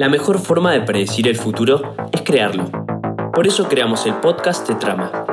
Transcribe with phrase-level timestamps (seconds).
[0.00, 2.70] La mejor forma de predecir el futuro es crearlo.
[3.34, 5.26] Por eso creamos el podcast de Trama,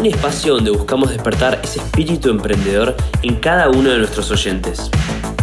[0.00, 4.90] un espacio donde buscamos despertar ese espíritu emprendedor en cada uno de nuestros oyentes.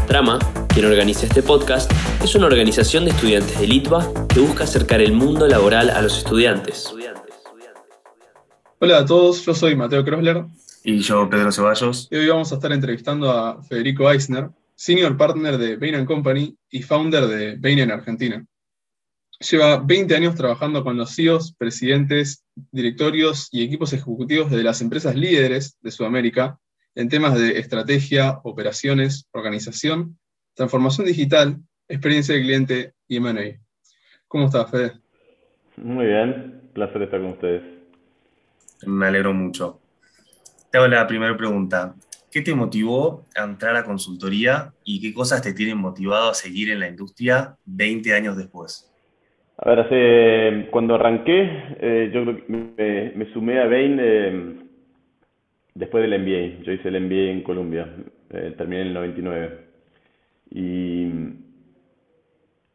[0.05, 1.89] Trama, quien organiza este podcast,
[2.21, 6.17] es una organización de estudiantes de Litva que busca acercar el mundo laboral a los
[6.17, 6.93] estudiantes.
[8.79, 10.43] Hola a todos, yo soy Mateo Krosler.
[10.83, 12.09] Y yo, Pedro Ceballos.
[12.11, 16.81] Y hoy vamos a estar entrevistando a Federico Eisner, Senior Partner de Bain Company y
[16.81, 18.45] Founder de Bain en Argentina.
[19.39, 25.15] Lleva 20 años trabajando con los CEOs, presidentes, directorios y equipos ejecutivos de las empresas
[25.15, 26.59] líderes de Sudamérica
[26.95, 30.17] en temas de estrategia, operaciones, organización,
[30.55, 33.59] transformación digital, experiencia de cliente y M&A.
[34.27, 34.93] ¿Cómo estás, Fede?
[35.77, 37.61] Muy bien, placer estar con ustedes.
[38.87, 39.79] Me alegro mucho.
[40.71, 41.95] Te hago la primera pregunta.
[42.31, 46.71] ¿Qué te motivó a entrar a consultoría y qué cosas te tienen motivado a seguir
[46.71, 48.91] en la industria 20 años después?
[49.59, 51.49] A ver, cuando arranqué,
[51.81, 54.55] eh, yo creo que me, sumé a Bain eh,
[55.73, 56.63] después del MBA.
[56.63, 57.87] Yo hice el MBA en Colombia,
[58.29, 59.57] eh, terminé en el 99.
[60.51, 61.07] Y,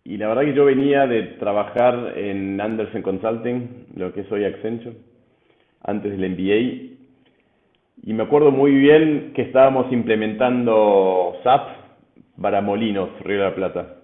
[0.04, 4.44] y la verdad que yo venía de trabajar en Anderson Consulting, lo que es hoy
[4.44, 4.96] Accenture,
[5.84, 6.92] antes del MBA,
[8.04, 11.68] y me acuerdo muy bien que estábamos implementando SAP
[12.40, 14.01] para Molinos, Río de la Plata.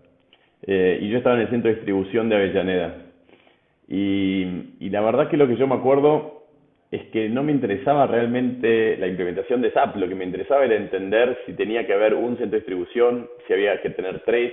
[0.62, 2.94] Eh, y yo estaba en el centro de distribución de Avellaneda.
[3.88, 4.44] Y,
[4.90, 6.44] la verdad que lo que yo me acuerdo
[6.90, 10.76] es que no me interesaba realmente la implementación de SAP, lo que me interesaba era
[10.76, 14.52] entender si tenía que haber un centro de distribución, si había que tener tres,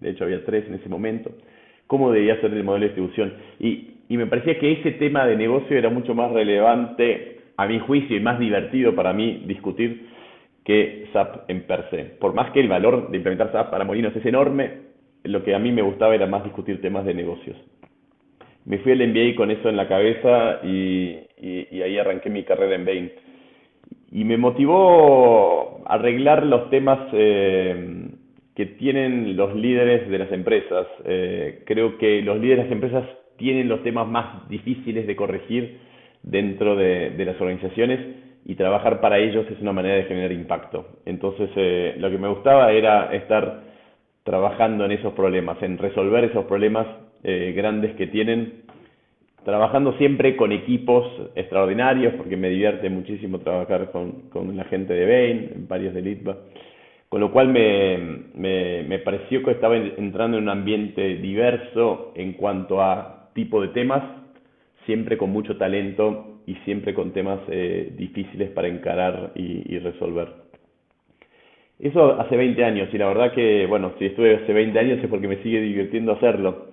[0.00, 1.30] de hecho había tres en ese momento,
[1.86, 3.34] cómo debía ser el modelo de distribución.
[3.60, 7.78] Y, y me parecía que ese tema de negocio era mucho más relevante a mi
[7.80, 10.08] juicio, y más divertido para mí discutir
[10.64, 12.04] que SAP en per se.
[12.04, 14.87] Por más que el valor de implementar SAP para Molinos es enorme,
[15.28, 17.56] lo que a mí me gustaba era más discutir temas de negocios.
[18.64, 21.18] Me fui al MBA con eso en la cabeza y,
[21.82, 23.12] ahí arranqué mi carrera en Bain.
[24.10, 28.08] Y me motivó arreglar los temas eh,
[28.54, 30.86] que tienen los líderes de las empresas.
[31.04, 33.04] Eh, creo que los líderes de las empresas
[33.36, 35.78] tienen los temas más difíciles de corregir
[36.22, 38.00] dentro de, las organizaciones
[38.44, 40.86] y trabajar para ellos es una manera de generar impacto.
[41.06, 43.67] Entonces, eh, lo que me gustaba era estar
[44.28, 46.86] trabajando en esos problemas, en resolver esos problemas
[47.24, 48.64] eh, grandes que tienen,
[49.42, 55.66] trabajando siempre con equipos extraordinarios, porque me divierte muchísimo trabajar con, la gente de Bain,
[55.66, 56.36] varios de Litva,
[57.08, 57.96] con lo cual me,
[58.34, 63.68] me, me pareció que estaba entrando en un ambiente diverso en cuanto a tipo de
[63.68, 64.02] temas
[64.84, 70.47] siempre con mucho talento y siempre con temas eh, difíciles para encarar y, resolver.
[71.78, 75.08] Eso hace 20 años y la verdad que, bueno, si estuve hace 20 años es
[75.08, 76.66] porque me sigue divirtiendo hacerlo,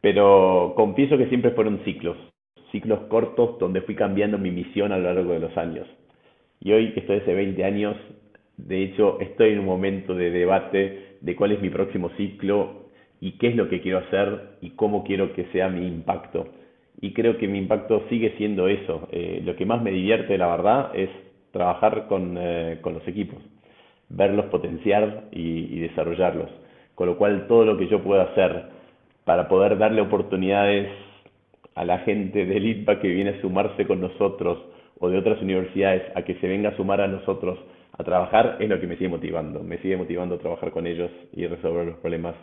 [0.00, 2.16] pero confieso que siempre fueron ciclos,
[2.70, 5.86] ciclos cortos donde fui cambiando mi misión a lo largo de los años.
[6.60, 7.96] Y hoy que estoy hace 20 años,
[8.56, 12.86] de hecho estoy en un momento de debate de cuál es mi próximo ciclo
[13.20, 16.46] y qué es lo que quiero hacer y cómo quiero que sea mi impacto
[17.00, 19.08] y creo que mi impacto sigue siendo eso.
[19.12, 21.10] Eh, lo que más me divierte, la verdad, es
[21.52, 23.38] trabajar con, eh, con los equipos,
[24.08, 26.50] verlos potenciar y, desarrollarlos.
[26.94, 28.70] Con lo cual, todo lo que yo pueda hacer
[29.24, 30.90] para poder darle oportunidades
[31.74, 34.58] a la gente del ITPA que viene a sumarse con nosotros
[34.98, 37.58] o de otras universidades a que se venga a sumar a nosotros
[37.98, 39.62] a trabajar es lo que me sigue motivando.
[39.62, 42.34] Me sigue motivando a trabajar con ellos y resolver los problemas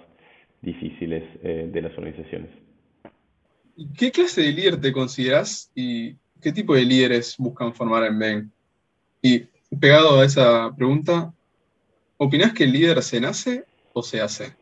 [0.61, 2.49] difíciles eh, de las organizaciones.
[3.97, 8.51] ¿Qué clase de líder te consideras y qué tipo de líderes buscan formar en Bain?
[9.21, 9.45] Y
[9.79, 11.33] pegado a esa pregunta,
[12.23, 14.53] ¿opinás que el líder se nace o se hace?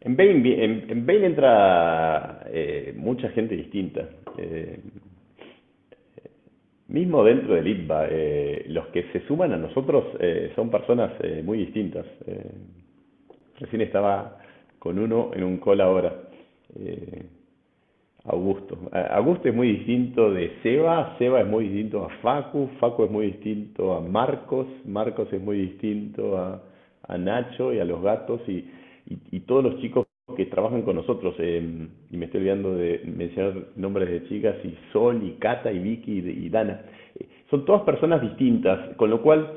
[0.00, 4.08] En Bain, en, entra eh, mucha gente distinta.
[4.38, 4.78] Eh,
[6.88, 10.04] mismo dentro del ITBA, eh, los que se suman a nosotros
[10.54, 11.12] son personas
[11.42, 12.06] muy distintas.
[13.58, 14.38] recién estaba
[14.78, 16.14] con uno en un call ahora.
[18.24, 18.78] Augusto.
[19.10, 23.26] Augusto es muy distinto de Seba, Seba es muy distinto a Facu, Facu es muy
[23.26, 26.62] distinto a Marcos, Marcos es muy distinto a,
[27.18, 28.66] Nacho y a los gatos y,
[29.30, 31.34] y, todos los chicos que trabajan con nosotros.
[31.38, 35.80] Eh, y me estoy olvidando de mencionar nombres de chicas, y Sol, y Cata, y
[35.80, 36.80] Vicky, y, Dana.
[37.20, 39.52] Eh, son todas personas distintas, con lo cual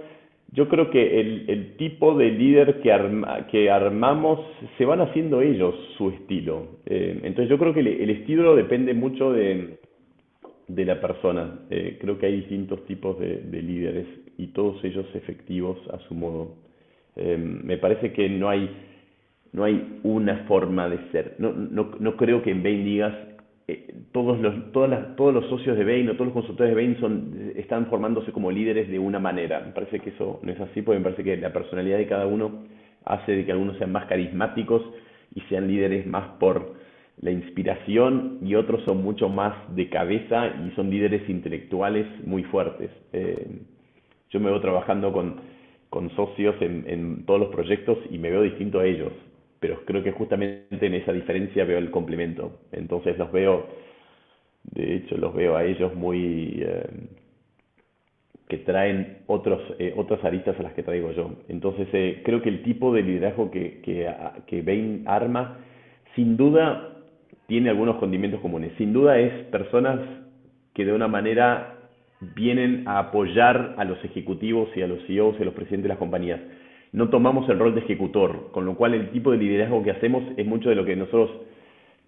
[0.52, 4.40] yo creo que el, el tipo de líder que, armamos
[4.78, 6.80] se van haciendo ellos su estilo.
[6.86, 9.78] Eh, entonces yo creo que el, estilo depende mucho de,
[10.68, 11.60] de la persona.
[11.70, 14.08] Eh, creo que hay distintos tipos de, de, líderes
[14.38, 16.56] y todos ellos efectivos a su modo.
[17.18, 18.70] Eh, me parece que no hay
[19.54, 21.36] no hay una forma de ser.
[21.40, 23.16] No, no, no creo que en Bain digas,
[23.68, 26.76] eh, todos, los, todas las, todos los socios de Bain o todos los consultores de
[26.76, 29.60] Bain son, están formándose como líderes de una manera.
[29.60, 32.28] Me parece que eso no es así, porque me parece que la personalidad de cada
[32.28, 32.64] uno
[33.06, 34.82] hace de que algunos sean más carismáticos
[35.36, 36.76] y sean líderes más por
[37.22, 42.92] la inspiración y otros son mucho más de cabeza y son líderes intelectuales muy fuertes.
[43.14, 43.48] Eh,
[44.30, 45.42] yo me veo trabajando con,
[45.90, 49.14] con socios en, en, todos los proyectos y me veo distinto a ellos,
[49.60, 52.60] pero creo que justamente en esa diferencia veo el complemento.
[52.72, 53.68] Entonces los veo,
[54.64, 56.62] de hecho los veo a ellos muy...
[56.62, 56.90] Eh,
[58.48, 61.32] que traen otros, eh, otras aristas a las que traigo yo.
[61.50, 64.10] Entonces eh, creo que el tipo de liderazgo que, que,
[64.46, 65.58] que Bain arma,
[66.16, 66.94] sin duda
[67.48, 68.72] tiene algunos condimentos comunes.
[68.78, 70.00] Sin duda es personas
[70.74, 71.78] que de una manera
[72.36, 75.90] vienen a apoyar a los ejecutivos y a los CEOs y a los presidentes de
[75.90, 76.40] las compañías.
[76.98, 80.24] No tomamos el rol de ejecutor, con lo cual el tipo de liderazgo que hacemos
[80.36, 81.30] es mucho de lo que nosotros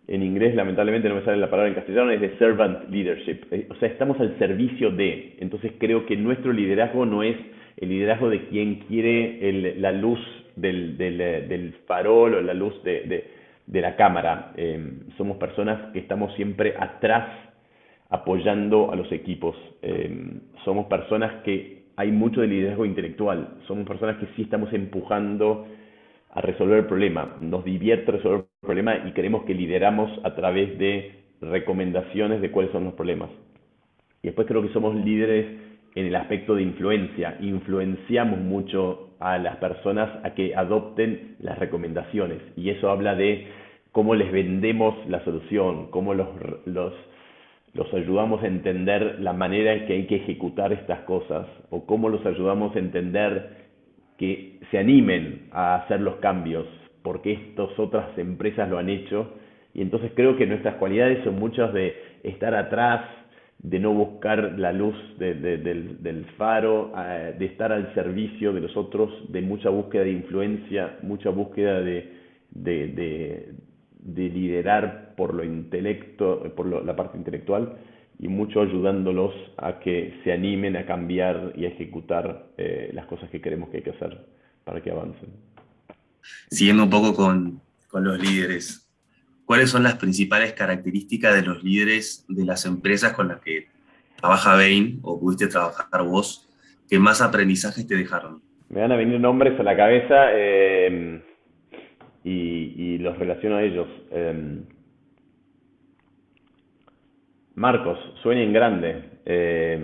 [0.08, 3.42] en inglés lamentablemente no me sale la palabra en castellano, es de servant leadership.
[3.52, 5.36] Eh, o sea, estamos al servicio de.
[5.42, 7.38] Entonces creo que nuestro liderazgo no es
[7.78, 10.20] el liderazgo de quien quiere la luz
[10.60, 13.26] eh, del, farol o la luz de,
[13.68, 14.54] de, la cámara.
[14.58, 17.28] Em, somos personas que estamos siempre atrás
[18.10, 19.56] apoyando a los equipos.
[19.84, 23.58] Em, somos personas que hay mucho de liderazgo intelectual.
[23.68, 25.68] Somos personas que sí estamos empujando
[26.32, 27.36] a resolver el problema.
[27.42, 32.72] Nos divierte resolver el problema y queremos que lideramos a través de recomendaciones de cuáles
[32.72, 33.30] son los problemas.
[34.24, 35.46] Y después creo que somos líderes
[35.94, 37.36] en el aspecto de influencia.
[37.42, 42.40] Influenciamos mucho a las personas a que adopten las recomendaciones.
[42.56, 43.46] Y eso habla de
[43.92, 46.30] cómo les vendemos la solución, cómo los,
[46.64, 46.94] los,
[47.74, 52.10] los ayudamos a entender la manera en que hay que ejecutar estas cosas, o cómo
[52.10, 53.58] los ayudamos a entender
[54.18, 56.66] que se animen a hacer los cambios,
[57.04, 59.34] porque estas otras empresas lo han hecho.
[59.74, 63.02] Y entonces creo que nuestras cualidades son muchas de estar atrás,
[63.60, 69.12] de no buscar la luz del, faro, eh, de estar al servicio de los otros,
[69.32, 72.10] de mucha búsqueda de influencia, mucha búsqueda de,
[72.52, 73.54] de,
[74.16, 77.78] liderar por lo intelecto, por la parte intelectual
[78.20, 83.30] y mucho ayudándolos a que se animen a cambiar y a ejecutar eh, las cosas
[83.30, 84.26] que queremos que hay que hacer
[84.66, 85.30] para que avancen.
[86.50, 88.90] Siguiendo un poco con, con los líderes,
[89.46, 93.68] ¿cuáles son las principales características de los líderes de las empresas con las que
[94.18, 96.50] trabaja Bain o pudiste trabajar vos
[96.90, 98.42] que más aprendizajes te dejaron?
[98.68, 101.22] Me van a venir nombres a la cabeza eh,
[102.24, 103.88] y, y, los relaciono a ellos.
[104.12, 104.62] Eh,
[107.56, 109.04] Marcos, sueña en grande.
[109.26, 109.80] Eh,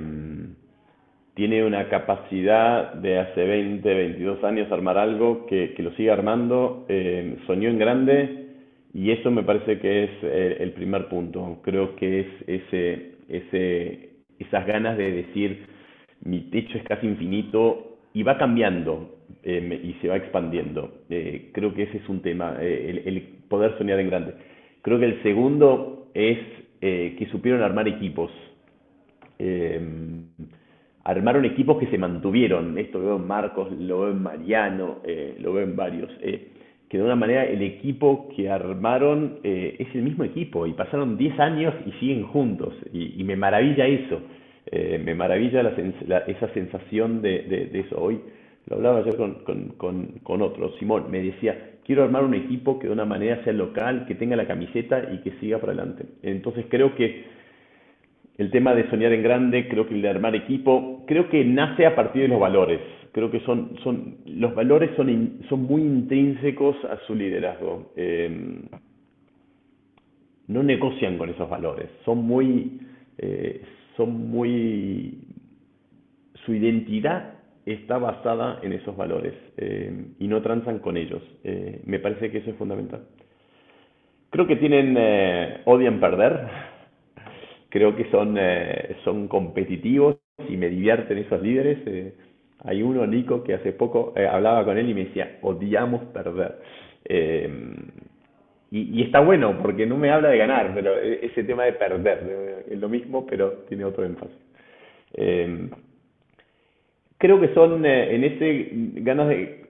[1.34, 6.86] tiene una capacidad de hace 20, 22 años armar algo que, lo sigue armando.
[6.88, 8.48] Eh, soñó en grande
[8.94, 11.60] y eso me parece que es eh, el primer punto.
[11.64, 14.10] Creo que es ese, ese,
[14.40, 15.66] esas ganas de decir
[16.24, 20.92] mi techo es casi infinito y va cambiando y se va expandiendo.
[21.08, 24.34] creo que ese es un tema, el, el poder soñar en grande.
[24.82, 26.38] Creo que el segundo es
[26.82, 28.32] eh, que supieron armar equipos.
[29.40, 29.80] Eh,
[31.04, 32.78] armaron equipos que se mantuvieron.
[32.78, 36.12] Esto lo veo en Marcos, lo veo en Mariano, eh, lo veo en varios.
[36.88, 41.40] que de una manera el equipo que armaron es el mismo equipo y pasaron 10
[41.40, 42.76] años y siguen juntos.
[42.94, 44.22] Y, me maravilla eso.
[44.72, 45.62] me maravilla
[46.28, 48.00] esa sensación de, eso.
[48.00, 48.20] Hoy
[48.68, 49.36] lo hablaba ayer con,
[49.78, 50.72] con, con otro.
[50.78, 54.36] Simón me decía, quiero armar un equipo que de una manera sea local, que tenga
[54.36, 56.06] la camiseta y que siga para adelante.
[56.24, 57.26] Entonces creo que
[58.38, 61.86] el tema de soñar en grande, creo que el de armar equipo, creo que nace
[61.86, 62.82] a partir de los valores.
[63.12, 67.94] Creo que son, son los valores son, son muy intrínsecos a su liderazgo.
[67.96, 68.60] Eh,
[70.48, 72.80] no negocian con esos valores, son muy,
[73.18, 73.62] eh,
[73.96, 75.20] son muy,
[76.46, 77.35] su identidad
[77.66, 81.22] está basada en esos valores eh, y no transan con ellos.
[81.44, 83.06] Eh, me parece que eso es fundamental.
[84.30, 86.48] Creo que tienen, eh, odian perder,
[87.70, 88.38] creo que son,
[89.04, 90.18] son competitivos
[90.48, 92.14] y me divierten esos líderes.
[92.60, 96.60] hay uno, Nico, que hace poco hablaba con él y me decía, odiamos perder.
[98.72, 102.66] Y, y, está bueno porque no me habla de ganar, pero ese tema de perder
[102.70, 104.36] es lo mismo, pero tiene otro énfasis
[107.26, 108.70] creo que son eh, en ese
[109.02, 109.66] ganas de,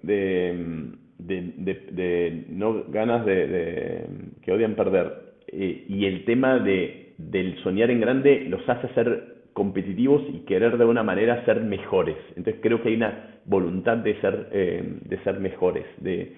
[1.17, 4.05] de, no ganas de,
[4.43, 9.35] que odian perder eh, y el tema de del soñar en grande los hace ser
[9.53, 14.19] competitivos y querer de una manera ser mejores entonces creo que hay una voluntad de
[14.19, 16.35] ser eh, de ser mejores de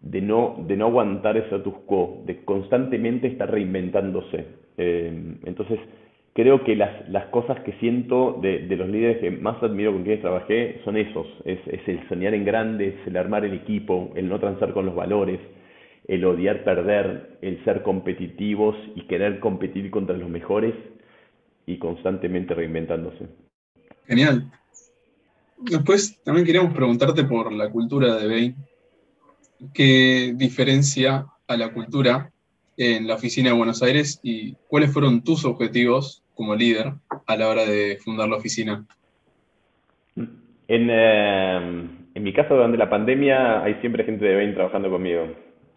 [0.00, 4.46] de no, de no aguantar ese status quo, de constantemente estar reinventándose.
[4.76, 5.78] Eh, entonces,
[6.34, 10.02] creo que las, las cosas que siento de, de, los líderes que más admiro con
[10.02, 14.12] quienes trabajé son esos, es, es, el soñar en grande, es el armar el equipo,
[14.16, 15.40] el no transar con los valores,
[16.08, 20.74] el odiar perder, el ser competitivos y querer competir contra los mejores
[21.66, 23.28] y constantemente reinventándose.
[24.06, 24.50] Genial.
[25.58, 28.56] Después también queríamos preguntarte por la cultura de Bain.
[29.72, 32.32] ¿Qué diferencia a la cultura
[32.76, 36.92] en la oficina de Buenos Aires y cuáles fueron tus objetivos como líder
[37.26, 38.84] a la hora de fundar la oficina?
[40.16, 45.26] En, eh, en mi caso, durante la pandemia, hay siempre gente de Bain trabajando conmigo.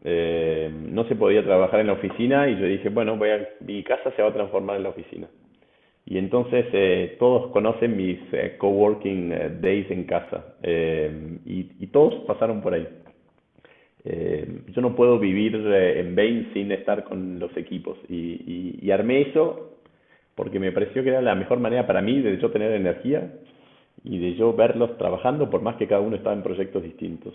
[0.03, 3.83] Eh, no se podía trabajar en la oficina y yo dije, bueno, voy a, mi
[3.83, 5.27] casa se va a transformar en la oficina.
[6.05, 11.87] Y entonces eh, todos conocen mis eh, coworking eh, days en casa eh, y, y,
[11.87, 12.87] todos pasaron por ahí.
[14.67, 19.21] yo no puedo vivir en Bain sin estar con los equipos y, y, y, armé
[19.21, 19.74] eso
[20.35, 23.33] porque me pareció que era la mejor manera para mí de yo tener energía
[24.03, 27.33] y de yo verlos trabajando por más que cada uno estaba en proyectos distintos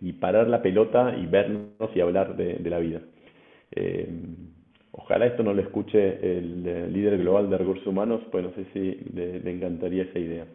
[0.00, 3.00] y parar la pelota y vernos y hablar de, la vida.
[4.92, 8.98] Ojalá esto no lo escuche el, líder global de recursos humanos, pues no sé si
[9.14, 10.46] le, encantaría esa idea.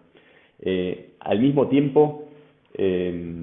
[0.60, 2.30] Eh, al mismo tiempo,
[2.76, 3.34] eh,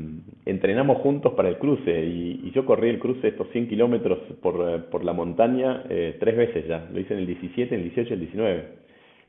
[0.47, 4.85] entrenamos juntos para el cruce y, y, yo corrí el cruce estos 100 kilómetros por,
[4.87, 6.89] por, la montaña eh, tres veces ya.
[6.93, 8.65] Lo hice en el 17, en el 18 y el 19.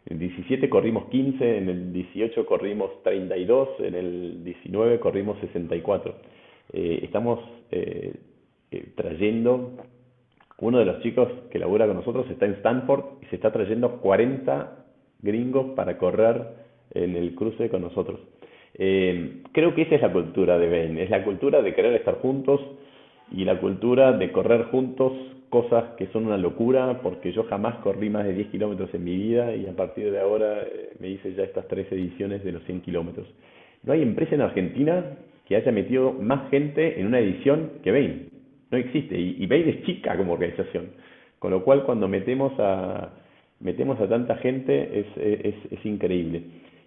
[0.07, 6.15] En el 17 corrimos 15, en el 18 corrimos 32, en el 19 corrimos 64.
[6.73, 7.39] Eh, estamos
[7.71, 8.13] eh,
[8.71, 9.71] eh, trayendo
[10.59, 13.99] uno de los chicos que labura con nosotros está en Stanford y se está trayendo
[13.99, 14.85] 40
[15.21, 18.19] gringos para correr en el cruce con nosotros.
[18.77, 22.15] Eh, creo que esa es la cultura de Bain, es la cultura de querer estar
[22.15, 22.59] juntos
[23.31, 25.13] y la cultura de correr juntos
[25.49, 29.15] cosas que son una locura, porque yo jamás corrí más de 10 kilómetros en mi
[29.15, 32.63] vida y a partir de ahora eh, me hice ya estas tres ediciones de los
[32.63, 33.27] 100 kilómetros.
[33.83, 35.05] No hay empresa en Argentina
[35.47, 38.29] que haya metido más gente en una edición que Bain
[38.71, 39.17] no existe.
[39.17, 40.89] Y, y Bain es chica como organización.
[41.39, 43.11] Con lo cual, cuando metemos a,
[43.59, 46.41] metemos a tanta gente, es, es, es increíble.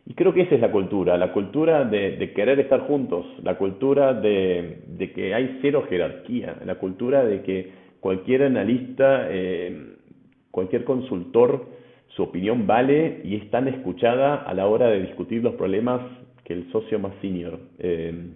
[0.09, 4.15] Y creo que esa es la cultura, la cultura de, querer estar juntos, la cultura
[4.15, 9.97] de, que hay cero jerarquía, la cultura de que cualquier analista, eh,
[10.51, 11.67] cualquier consultor,
[12.09, 16.01] su opinión vale y es tan escuchada a la hora de discutir los problemas
[16.43, 17.61] que el socio más senior.
[17.79, 18.31] Eh,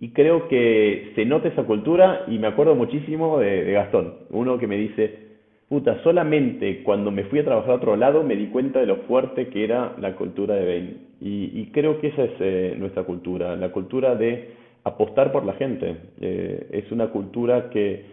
[0.00, 4.66] y creo que se nota esa cultura y me acuerdo muchísimo de, Gastón, uno que
[4.66, 5.29] me dice,
[5.70, 8.96] puta, solamente cuando me fui a trabajar a otro lado me di cuenta de lo
[9.06, 10.98] fuerte que era la cultura de Bain.
[11.20, 14.48] Y, creo que esa es eh, nuestra cultura, la cultura de
[14.82, 15.94] apostar por la gente.
[16.20, 18.04] Eh, es una cultura que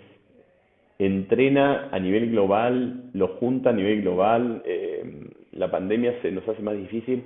[1.00, 5.04] entrena a nivel global, lo junta a nivel global, eh,
[5.54, 7.24] la pandemia se nos hace más difícil,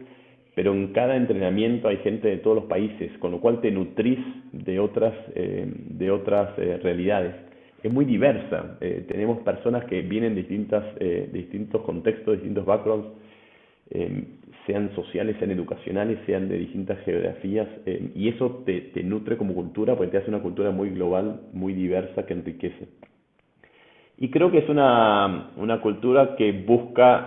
[0.55, 4.19] pero en cada entrenamiento hay gente de todos los países, con lo cual te nutrís
[4.53, 7.50] de otras, de otras realidades.
[7.83, 12.63] Es muy diversa, eh, tenemos personas que vienen de, distintas, eh, de distintos contextos, distintos
[12.63, 13.07] backgrounds,
[13.89, 14.23] eh,
[14.67, 19.55] sean sociales, sean educacionales, sean de distintas geografías, eh, y eso te, te nutre como
[19.55, 22.87] cultura, porque te hace una cultura muy global, muy diversa, que enriquece.
[24.17, 27.25] Y creo que es una, una cultura que busca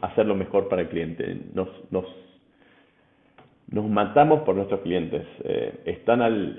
[0.00, 1.36] hacer lo mejor para el cliente.
[1.54, 2.04] Nos, nos,
[3.70, 5.22] nos matamos por nuestros clientes.
[5.84, 6.58] Están al,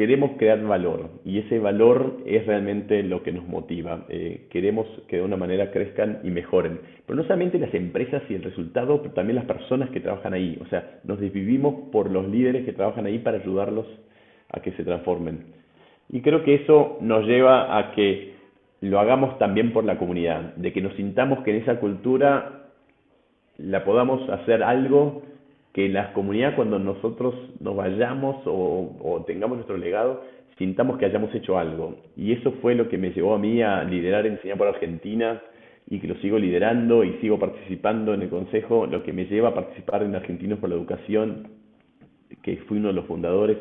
[0.00, 4.06] queremos crear valor y ese valor es realmente lo que nos motiva.
[4.08, 6.80] Eh, queremos que de una manera crezcan y mejoren.
[7.04, 10.58] Pero no solamente las empresas y el resultado, pero también las personas que trabajan ahí.
[10.62, 13.84] O sea, nos desvivimos por los líderes que trabajan ahí para ayudarlos
[14.50, 15.44] a que se transformen.
[16.08, 18.32] Y creo que eso nos lleva a que
[18.80, 22.70] lo hagamos también por la comunidad, de que nos sintamos que en esa cultura
[23.58, 25.24] la podamos hacer algo
[25.72, 30.22] que la comunidad cuando nosotros nos vayamos o, tengamos nuestro legado,
[30.58, 31.96] sintamos que hayamos hecho algo.
[32.16, 35.40] Y eso fue lo que me llevó a mí a liderar Enseñar por Argentina
[35.88, 39.50] y que lo sigo liderando y sigo participando en el consejo, lo que me lleva
[39.50, 41.48] a participar en Argentinos por la Educación,
[42.42, 43.56] que fui uno de los fundadores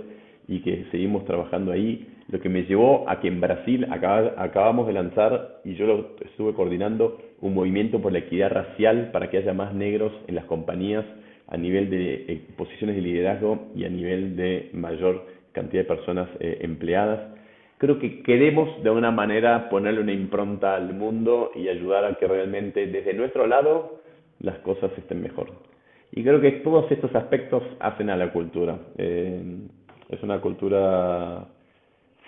[0.47, 4.87] y que seguimos trabajando ahí, lo que me llevó a que en Brasil acab acabamos
[4.87, 9.37] de lanzar, y yo lo estuve coordinando, un movimiento por la equidad racial para que
[9.37, 11.05] haya más negros en las compañías
[11.49, 16.29] a nivel de eh, posiciones de liderazgo y a nivel de mayor cantidad de personas
[16.39, 17.35] eh, empleadas.
[17.79, 22.27] Creo que queremos de alguna manera ponerle una impronta al mundo y ayudar a que
[22.27, 24.01] realmente desde nuestro lado
[24.39, 25.51] las cosas estén mejor.
[26.11, 28.77] Y creo que todos estos aspectos hacen a la cultura.
[28.97, 29.41] Eh,
[30.09, 31.45] Es una cultura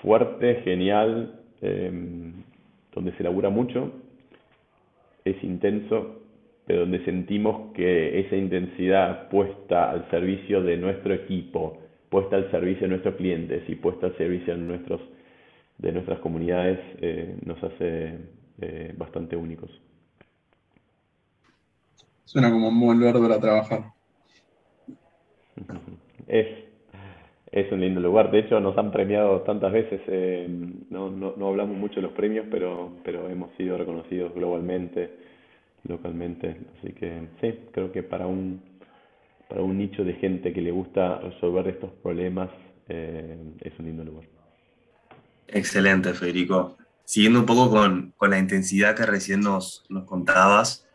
[0.03, 1.39] fuerte, genial,
[2.93, 3.91] donde se labura mucho,
[5.25, 6.20] es intenso,
[6.75, 12.89] donde sentimos que esa intensidad puesta al servicio de nuestro equipo, puesta al servicio de
[12.89, 15.01] nuestros clientes y puesta al servicio de, nuestros,
[15.77, 18.19] de nuestras comunidades eh, nos hace
[18.61, 19.69] eh, bastante únicos.
[22.25, 23.83] Suena como un buen lugar para trabajar.
[26.27, 26.47] Es,
[27.51, 28.31] es un lindo lugar.
[28.31, 29.99] De hecho, nos han premiado tantas veces.
[30.07, 30.47] Eh,
[30.89, 35.11] no, no, no, hablamos mucho de los premios, pero, pero hemos sido reconocidos globalmente,
[35.83, 36.57] localmente.
[36.77, 38.61] Así que sí, creo que para un,
[39.49, 42.49] para un nicho de gente que le gusta resolver estos problemas,
[42.87, 44.25] eh, es un lindo lugar.
[45.47, 46.77] Excelente, Federico.
[47.03, 50.87] Siguiendo un poco con, con la intensidad que recién nos, contabas,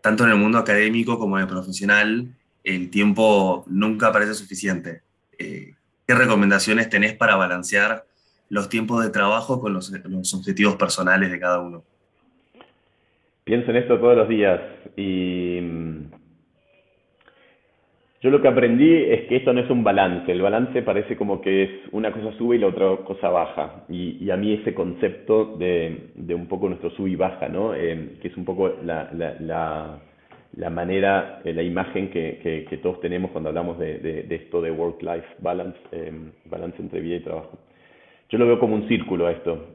[0.00, 5.02] tanto en el mundo académico como en el profesional, el tiempo nunca parece suficiente.
[5.38, 5.74] Eh,
[6.06, 8.06] ¿Qué recomendaciones tenés para balancear
[8.48, 9.92] los tiempos de trabajo con los,
[10.32, 11.84] objetivos personales de cada uno?
[13.48, 14.60] Pienso en esto todos los días
[14.94, 16.10] y mm,
[18.20, 21.40] yo lo que aprendí es que esto no es un balance, el balance parece como
[21.40, 23.86] que es una cosa sube y la otra cosa baja.
[23.88, 27.74] Y, a mí ese concepto de, un poco nuestro sub y baja, ¿no?
[27.74, 33.30] Eh, que es un poco la, la manera, eh, la imagen que, que, todos tenemos
[33.30, 36.12] cuando hablamos de, esto de work-life balance, eh,
[36.44, 37.58] balance entre vida y trabajo.
[38.28, 39.68] Yo lo veo como un círculo a esto.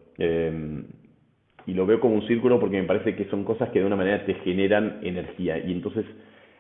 [1.65, 3.95] Y lo veo como un círculo porque me parece que son cosas que de una
[3.95, 5.57] manera te generan energía.
[5.57, 6.05] Y entonces,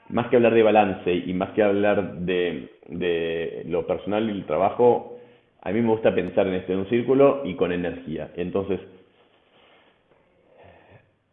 [0.09, 4.45] más que hablar de balance y más que hablar de, de lo personal y el
[4.45, 5.17] trabajo,
[5.61, 8.31] a mí me gusta pensar en este en un círculo y con energía.
[8.35, 8.79] Entonces,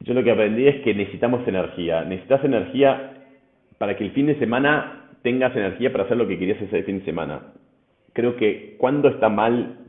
[0.00, 2.04] yo lo que aprendí es que necesitamos energía.
[2.04, 3.12] Necesitas energía
[3.78, 7.00] para que el fin de semana tengas energía para hacer lo que querías el fin
[7.00, 7.52] de semana.
[8.12, 9.79] Creo que cuando está mal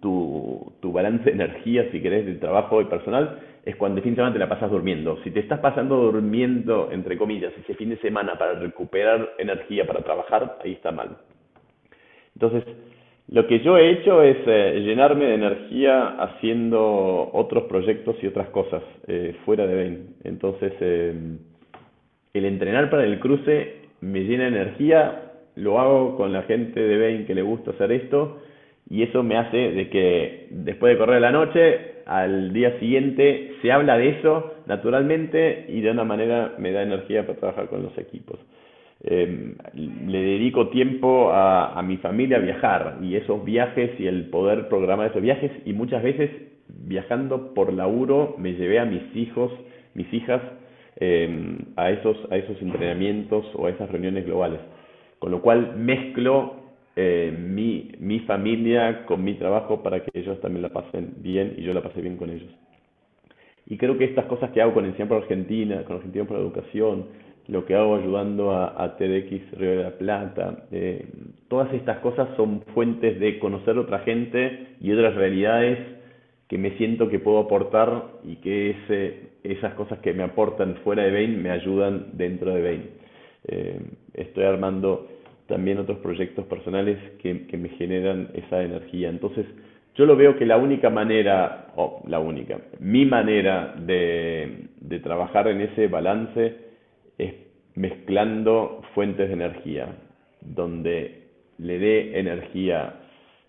[0.00, 4.48] tu, tu, balance de energía, si querés, del trabajo y personal, es cuando el la
[4.48, 5.18] pasas durmiendo.
[5.22, 10.02] Si te estás pasando durmiendo, entre comillas, ese fin de semana para recuperar energía para
[10.02, 11.16] trabajar, ahí está mal.
[12.34, 12.64] Entonces,
[13.28, 18.48] lo que yo he hecho es eh, llenarme de energía haciendo otros proyectos y otras
[18.48, 20.14] cosas eh, fuera de Bain.
[20.24, 21.14] Entonces, eh,
[22.32, 26.98] el entrenar para el cruce me llena de energía, lo hago con la gente de
[26.98, 28.38] Bain que le gusta hacer esto
[28.90, 33.70] y eso me hace de que después de correr la noche, al día siguiente se
[33.70, 37.96] habla de eso naturalmente y de una manera me da energía para trabajar con los
[37.96, 38.38] equipos.
[39.02, 39.54] Em,
[40.06, 44.68] le dedico tiempo a, a, mi familia a viajar y esos viajes y el poder
[44.68, 46.30] programar esos viajes y muchas veces
[46.84, 49.52] viajando por laburo me llevé a mis hijos,
[49.94, 50.42] mis hijas
[50.96, 54.60] em, a, esos, a esos entrenamientos o a esas reuniones globales.
[55.18, 56.56] Con lo cual mezclo
[56.96, 61.62] eh, mi, mi familia con mi trabajo para que ellos también la pasen bien y
[61.62, 62.50] yo la pasé bien con ellos.
[63.66, 66.42] Y creo que estas cosas que hago con Enseñar por Argentina, con Argentina por la
[66.42, 67.06] Educación,
[67.46, 70.64] lo que hago ayudando a, TDX Río de la Plata.
[70.70, 71.06] Eh,
[71.48, 75.78] todas estas cosas son fuentes de conocer otra gente y otras realidades
[76.48, 81.04] que me siento que puedo aportar y que ese, esas cosas que me aportan fuera
[81.04, 82.90] de Bain me ayudan dentro de Bain.
[83.46, 83.80] Eh,
[84.14, 85.08] estoy armando
[85.50, 89.10] también otros proyectos personales que, me generan esa energía.
[89.10, 89.44] Entonces,
[89.96, 95.48] yo lo veo que la única manera, o la única, mi manera de, de trabajar
[95.48, 96.56] en ese balance
[97.18, 97.34] es
[97.74, 99.88] mezclando fuentes de energía,
[100.40, 101.24] donde
[101.58, 102.94] le dé energía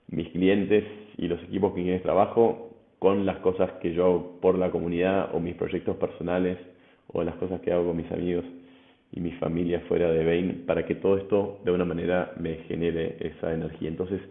[0.10, 0.84] mis clientes
[1.18, 5.30] y los equipos con quienes trabajo con las cosas que yo hago por la comunidad
[5.34, 6.58] o mis proyectos personales
[7.08, 8.46] o las cosas que hago con mis amigos
[9.12, 13.18] y mi familia fuera de Bain para que todo esto de una manera me genere
[13.20, 13.90] esa energía.
[13.90, 14.22] Entonces,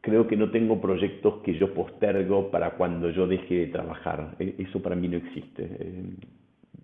[0.00, 4.36] creo que no tengo proyectos que yo postergo para cuando yo deje de trabajar.
[4.38, 5.64] E-, eso para mí no existe.
[5.64, 6.04] Eh,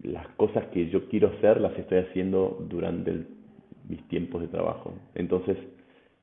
[0.03, 3.27] las cosas que yo quiero hacer las estoy haciendo durante
[3.89, 4.95] mis tiempos de trabajo.
[5.15, 5.57] Entonces,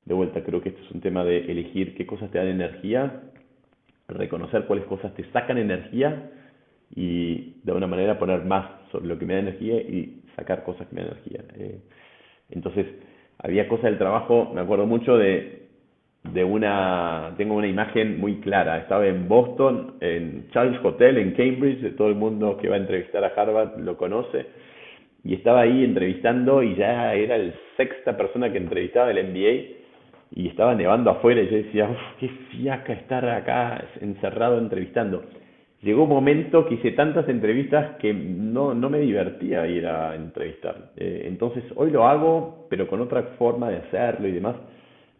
[0.05, 3.23] de vuelta, creo que esto es un tema de elegir qué cosas te dan energía,
[4.07, 6.31] reconocer cuáles cosas te sacan energía
[6.95, 10.87] y de alguna manera poner más sobre lo que me da energía y sacar cosas
[10.87, 11.43] que me dan energía.
[11.55, 11.79] Eh,
[12.49, 12.85] entonces,
[13.39, 15.67] había cosas del trabajo, me acuerdo mucho de
[16.33, 18.79] de una, tengo una imagen muy clara.
[18.79, 23.23] Estaba en Boston, en Charles Hotel, en Cambridge, todo el mundo que va a entrevistar
[23.23, 24.45] a Harvard lo conoce,
[25.23, 29.77] y estaba ahí entrevistando y ya era la sexta persona que entrevistaba el MBA
[30.35, 35.23] y estaba nevando afuera y yo decía, qué fiaca estar acá encerrado entrevistando.
[35.81, 40.91] Llegó un momento que hice tantas entrevistas que no, no me divertía ir a entrevistar.
[40.97, 44.55] Eh, entonces hoy lo hago, pero con otra forma de hacerlo y demás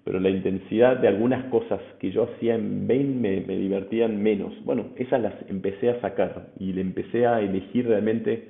[0.08, 4.54] pero la intensidad de algunas cosas que yo hacía en Bain me, divertían menos.
[4.64, 8.48] Bueno, esas las empecé a sacar y le empecé a elegir realmente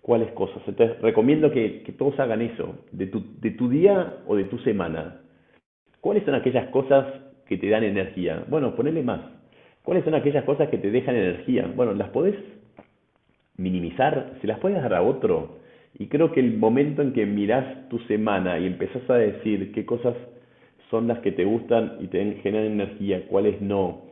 [0.00, 0.62] cuáles cosas.
[0.66, 4.56] Entonces, recomiendo que, que todos hagan eso, de tu, de tu día o de tu
[4.60, 5.20] semana.
[6.00, 7.04] ¿Cuáles son aquellas cosas
[7.46, 8.44] que te dan energía?
[8.48, 9.20] Bueno, ponele más.
[9.88, 11.66] ¿Cuáles son aquellas cosas que te dejan energía?
[11.74, 12.34] Bueno, las podés
[13.56, 15.60] minimizar, se las puedes dar a otro.
[15.98, 19.86] Y creo que el momento en que mirás tu semana y empezás a decir qué
[19.86, 20.14] cosas
[20.90, 24.02] son las que te gustan y te generan energía, cuáles no,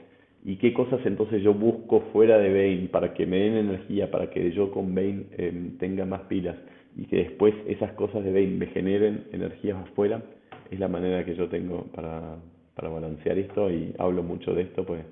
[0.46, 4.30] y qué cosas entonces yo busco fuera de Bain para que me den energía, para
[4.30, 6.56] que yo con Bain em, tenga más pilas
[6.96, 10.22] y que después esas cosas de Bain me generen energías afuera,
[10.70, 12.36] es la manera que yo tengo para,
[12.74, 15.02] para balancear esto y hablo mucho de esto, pues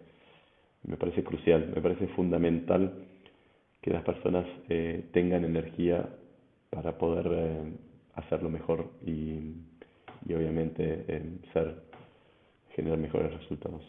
[0.86, 2.92] me parece crucial, me parece fundamental
[3.80, 6.08] que las personas eh, tengan energía
[6.70, 7.72] para poder eh,
[8.14, 9.52] hacerlo mejor y,
[10.26, 11.82] obviamente eh, ser,
[12.70, 13.82] generar mejores resultados.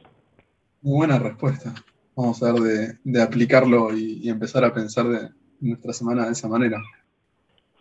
[0.82, 1.74] Muy buena respuesta.
[2.16, 5.30] Vamos a ver de, aplicarlo y, empezar a pensar de
[5.62, 6.82] nuestra semana de esa manera.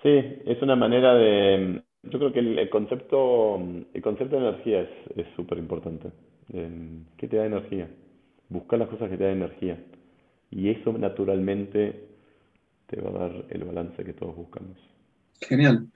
[0.02, 0.10] Sí,
[0.46, 1.82] es una manera de...
[2.04, 4.82] Yo creo que el, concepto, el concepto de energía
[5.16, 6.10] es súper importante.
[7.16, 7.88] ¿Qué te da energía?
[8.48, 9.78] Buscar las cosas que te dan energía.
[10.50, 12.06] Y eso naturalmente
[12.86, 14.78] te va a dar el balance que todos buscamos.
[15.40, 15.86] Genial.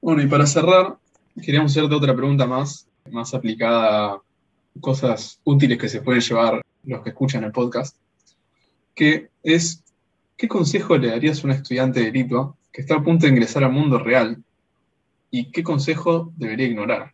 [0.00, 0.96] Bueno, y para cerrar,
[1.42, 4.22] queríamos hacerte otra pregunta más, más aplicada a
[4.80, 7.96] cosas útiles que se pueden llevar los que escuchan el podcast,
[8.94, 9.84] que es,
[10.36, 13.64] ¿qué consejo le darías a un estudiante de Litva que está a punto de ingresar
[13.64, 14.36] al mundo real
[15.30, 17.12] y qué consejo debería ignorar?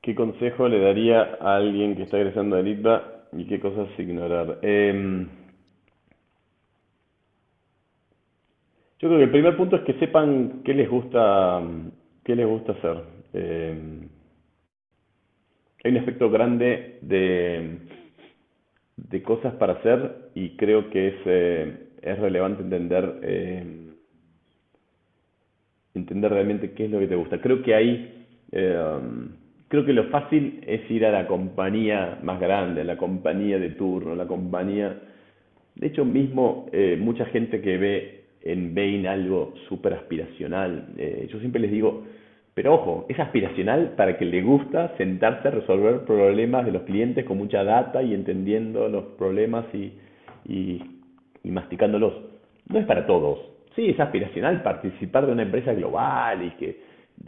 [0.00, 4.58] ¿Qué consejo le daría a alguien que está ingresando a Litva y qué cosas ignorar?
[4.62, 5.26] Em,
[9.00, 11.60] Yo creo que el primer punto es que sepan qué les gusta,
[12.22, 13.02] qué les gusta hacer.
[13.32, 14.08] Eh,
[15.84, 17.80] hay un aspecto grande de,
[18.96, 23.64] de cosas para hacer y creo que es, eh, es relevante entender, eh,
[25.94, 27.40] entender realmente qué es lo que te gusta.
[27.40, 28.06] Creo que hay,
[29.70, 33.70] creo que lo fácil es ir a la compañía más grande, a la compañía de
[33.70, 35.00] turno, la compañía...
[35.76, 36.66] De hecho, mismo
[36.98, 40.88] mucha gente que ve en Bain algo súper aspiracional.
[40.96, 42.04] Eh, yo siempre les digo,
[42.54, 47.24] pero ojo, es aspiracional para que le gusta sentarse a resolver problemas de los clientes
[47.24, 49.92] con mucha data y entendiendo los problemas y,
[50.46, 50.82] y,
[51.44, 52.14] masticándolos.
[52.68, 53.38] No es para todos.
[53.76, 56.80] Sí, es aspiracional participar de una empresa global y que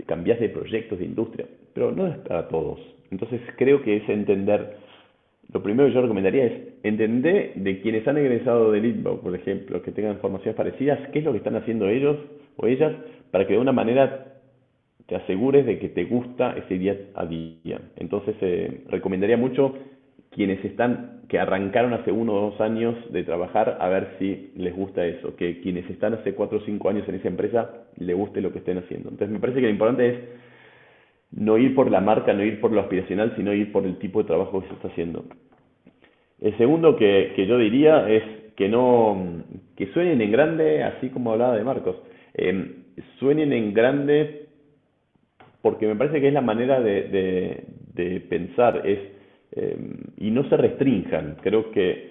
[0.07, 2.81] cambias de proyectos de industria, pero no es para todos.
[3.11, 4.77] Entonces creo que es entender
[5.53, 9.83] lo primero que yo recomendaría es entender de quienes han egresado del ITBA, por ejemplo,
[9.83, 12.17] que tengan formaciones parecidas, qué es lo que están haciendo ellos
[12.57, 12.93] o ellas
[13.31, 14.29] para que de una manera
[15.07, 17.81] te asegures de que te gusta ese día a día.
[17.97, 19.75] Entonces, eh, recomendaría mucho
[20.31, 24.75] quienes están, que arrancaron hace uno o dos años de trabajar, a ver si les
[24.75, 28.41] gusta eso, que quienes están hace cuatro o cinco años en esa empresa, les guste
[28.41, 29.11] lo que estén haciendo.
[29.11, 30.17] Entonces, me parece que lo importante es
[31.33, 34.21] no ir por la marca, no ir por lo aspiracional, sino ir por el tipo
[34.21, 35.25] de trabajo que se está haciendo.
[36.41, 38.23] El segundo que, que yo diría es
[38.57, 39.45] que no
[39.77, 41.97] que suenen en grande, así como hablaba de Marcos,
[42.35, 42.77] eh,
[43.19, 44.43] suenen en grande
[45.63, 47.65] porque me parece que es la manera de,
[47.95, 48.99] de, pensar es
[49.53, 51.37] em, y no se restrinjan.
[51.41, 52.11] Creo que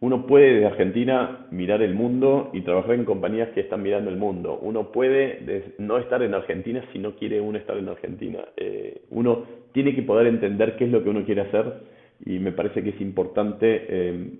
[0.00, 4.16] uno puede desde Argentina mirar el mundo y trabajar en compañías que están mirando el
[4.16, 4.58] mundo.
[4.62, 8.38] Uno puede no estar en Argentina si no quiere uno estar en Argentina.
[8.56, 11.82] Eh, uno tiene que poder entender qué es lo que uno quiere hacer
[12.24, 14.30] y me parece que es importante eh,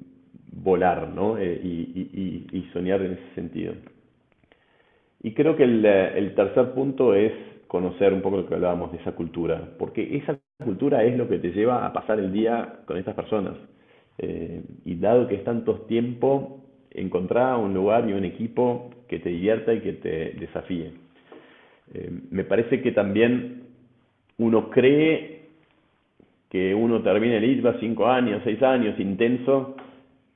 [0.52, 1.38] volar ¿no?
[1.38, 3.74] Eh, y, soñar en ese sentido.
[5.22, 7.32] Y creo que el, el tercer punto es
[7.66, 11.38] conocer un poco lo que hablábamos de esa cultura, porque esa cultura es lo que
[11.38, 13.54] te lleva a pasar el día con estas personas.
[14.18, 19.30] Eh, y dado que es tanto tiempo, encontrar un lugar y un equipo que te
[19.30, 20.92] divierta y que te desafíe.
[21.94, 23.62] Eh, me parece que también
[24.38, 25.38] uno cree
[26.50, 29.76] que uno termina el ITBA cinco años, seis años, intenso,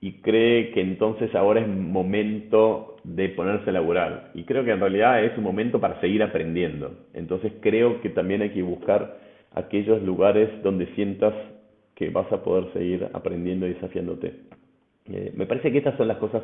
[0.01, 4.31] y cree que entonces ahora es momento de ponerse a laburar.
[4.35, 6.93] Y creo que en realidad es un momento para seguir aprendiendo.
[7.15, 9.19] Entonces creo que también hay que buscar
[9.55, 11.35] aquellos lugares donde sientas
[12.03, 14.35] que vas a poder seguir aprendiendo y desafiándote.
[15.09, 16.43] Eh, me parece que estas son las cosas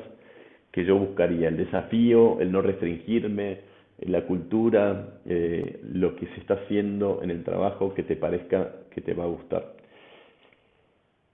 [0.71, 3.59] que yo buscaría, el desafío, el no restringirme,
[4.07, 9.01] la cultura, eh, lo que se está haciendo en el trabajo que te parezca que
[9.01, 9.75] te va a gustar.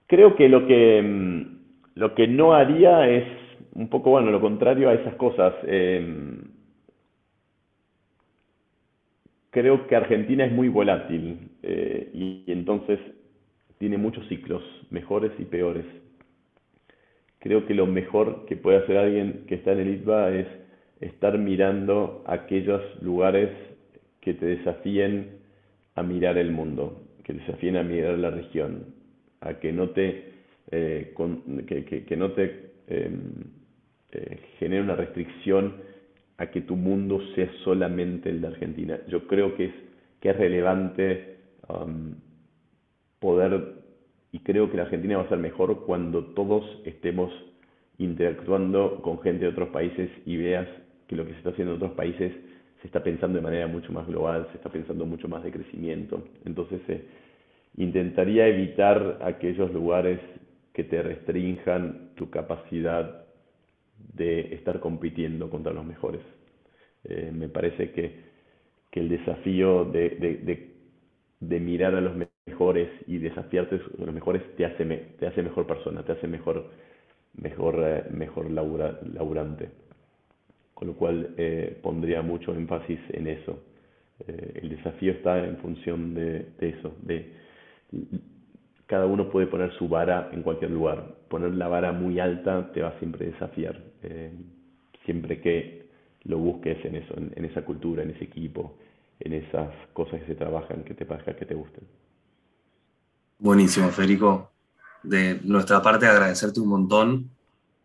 [0.07, 3.25] Creo que lo que, mm, lo que no haría es
[3.73, 5.53] un poco, bueno, lo contrario a esas cosas.
[5.67, 6.41] Eh,
[9.51, 12.99] creo que Argentina es muy volátil eh, y, entonces
[13.77, 15.85] tiene muchos ciclos, mejores y peores.
[17.39, 20.47] Creo que lo mejor que puede hacer alguien que está en el ITBA es
[21.01, 23.49] estar mirando aquellos lugares
[24.21, 25.37] que te desafíen
[25.95, 28.85] a mirar el mundo, que te desafíen a mirar la región,
[29.41, 30.33] a que no te,
[30.71, 31.13] eh,
[32.07, 33.21] que, no te em,
[34.11, 35.75] eh, genere una restricción
[36.37, 38.99] a que tu mundo sea solamente el de Argentina.
[39.07, 39.73] Yo creo que es,
[40.19, 41.35] que es relevante
[43.25, 43.73] poder,
[44.31, 47.33] y creo que la Argentina va a ser mejor cuando todos estemos
[47.97, 50.67] interactuando con gente de otros países y veas
[51.07, 52.31] que lo que se está haciendo en otros países
[52.81, 56.23] se está pensando de manera mucho más global, se está pensando mucho más de crecimiento.
[56.45, 57.03] Entonces, eh,
[57.77, 60.19] intentaría evitar aquellos lugares
[60.71, 63.25] que te restrinjan tu capacidad
[64.13, 66.21] de estar compitiendo contra los mejores.
[67.05, 68.35] Eh, me parece que,
[68.91, 70.71] el desafío de,
[71.59, 72.34] mirar a los mejores
[73.07, 74.85] y desafiarte a los mejores te hace,
[75.19, 76.69] te hace mejor persona, te hace mejor,
[77.35, 79.69] mejor, eh, mejor laburante.
[80.73, 83.63] Con lo cual eh, pondría mucho énfasis en eso.
[84.27, 87.31] el desafío está en función de, eso, de
[88.87, 91.15] cada uno puede poner su vara en cualquier lugar.
[91.27, 94.31] Poner la vara muy alta te va siempre desafiar, eh,
[95.05, 95.85] siempre que
[96.23, 98.77] lo busques en eso, en, esa cultura, en ese equipo,
[99.19, 101.83] en esas cosas que se trabajan, que te parezca que te gusten.
[103.37, 104.51] Buenísimo, Federico.
[105.03, 107.29] De nuestra parte, agradecerte un montón.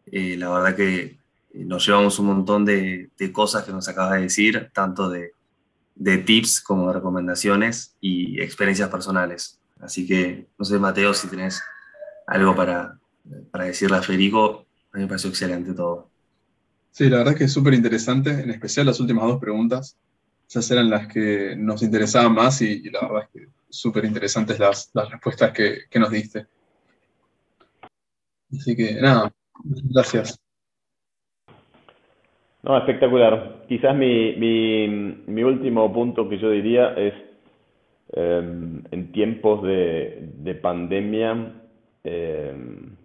[0.06, 1.18] Eh, la verdad que
[1.52, 5.32] nos llevamos un montón de, cosas que nos acabas de decir, tanto de,
[6.24, 9.58] tips como de recomendaciones y experiencias personales.
[9.80, 11.62] Así que, no sé, Mateo, si tenés
[12.26, 12.98] algo para,
[13.50, 16.08] para decirle a Federico, a mí me pareció excelente todo.
[16.92, 19.96] Sí, la verdad es que es súper interesante, en especial las últimas dos preguntas.
[20.48, 24.90] Esas eran las que nos interesaban más y, la verdad es que súper interesantes las,
[24.94, 26.46] las respuestas que, que nos diste.
[28.52, 29.33] Así que nada,
[29.64, 30.38] gracias.
[32.62, 33.64] No, espectacular.
[33.68, 34.88] Quizás mi, mi,
[35.26, 37.14] mi último punto que yo diría es
[38.12, 41.54] Em, en tiempos de, pandemia,
[42.02, 42.96] em,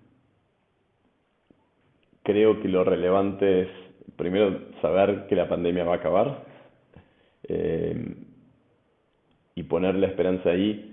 [2.23, 3.67] creo que lo relevante es
[4.15, 6.43] primero saber que la pandemia va a acabar
[7.43, 8.24] em,
[9.55, 10.91] y poner la esperanza ahí.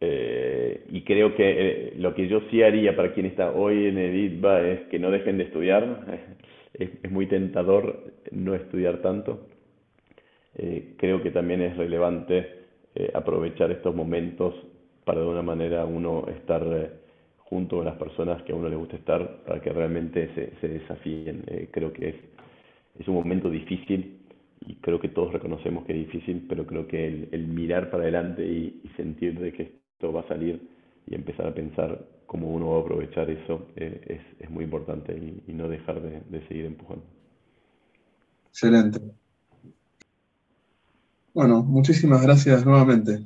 [0.00, 3.98] Eh, y creo que eh, lo que yo sí haría para quien está hoy en
[3.98, 6.06] Editba es que no dejen de estudiar.
[6.74, 9.46] es muy tentador no estudiar tanto
[10.54, 12.56] eh, creo que también es relevante
[13.14, 14.54] aprovechar estos momentos
[15.04, 16.64] para de una manera uno estar
[17.38, 20.68] junto con las personas que a uno le gusta estar para que realmente se, se
[20.68, 21.44] desafíen.
[21.70, 22.16] creo que es,
[22.98, 24.18] es un momento difícil
[24.68, 28.46] y creo que todos reconocemos que es difícil, pero creo que el, mirar para adelante
[28.46, 30.60] y, sentir de que esto va a salir
[31.06, 35.50] y empezar a pensar cómo uno va a aprovechar eso es, es, muy importante y,
[35.50, 37.04] y no dejar de, de seguir empujando.
[38.48, 39.00] Excelente.
[41.32, 43.20] Bueno, muchísimas gracias nuevamente.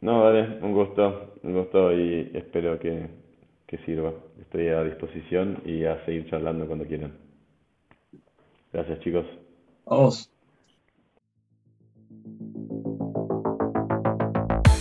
[0.00, 3.08] No, vale, un gusto, un gusto y espero que,
[3.66, 4.12] que sirva.
[4.40, 7.12] Estoy a disposición y a seguir charlando cuando quieran.
[8.72, 9.24] Gracias, chicos.
[9.86, 10.30] A vos.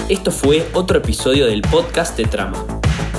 [0.10, 2.66] Esto fue otro episodio del podcast de Trama.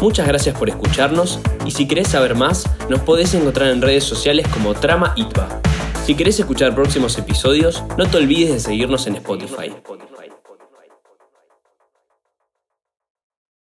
[0.01, 4.47] Muchas gracias por escucharnos y si querés saber más, nos podés encontrar en redes sociales
[4.49, 5.61] como Trama ITBA.
[6.05, 9.73] Si querés escuchar próximos episodios, no te olvides de seguirnos en Spotify.